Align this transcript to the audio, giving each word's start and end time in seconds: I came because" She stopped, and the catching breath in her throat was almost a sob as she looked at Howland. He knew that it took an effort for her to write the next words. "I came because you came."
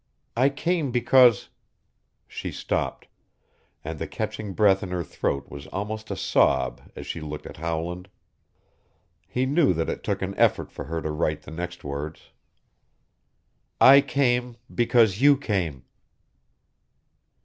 I 0.35 0.49
came 0.49 0.89
because" 0.89 1.49
She 2.27 2.51
stopped, 2.51 3.07
and 3.83 3.99
the 3.99 4.07
catching 4.07 4.53
breath 4.53 4.81
in 4.81 4.89
her 4.89 5.03
throat 5.03 5.47
was 5.49 5.67
almost 5.67 6.09
a 6.09 6.15
sob 6.15 6.81
as 6.95 7.05
she 7.05 7.21
looked 7.21 7.45
at 7.45 7.57
Howland. 7.57 8.09
He 9.27 9.45
knew 9.45 9.73
that 9.73 9.89
it 9.91 10.01
took 10.03 10.23
an 10.23 10.35
effort 10.39 10.71
for 10.71 10.85
her 10.85 11.03
to 11.03 11.11
write 11.11 11.43
the 11.43 11.51
next 11.51 11.83
words. 11.83 12.31
"I 13.79 14.01
came 14.01 14.57
because 14.73 15.21
you 15.21 15.37
came." 15.37 15.83